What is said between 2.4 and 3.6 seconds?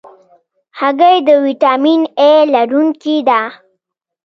لرونکې ده.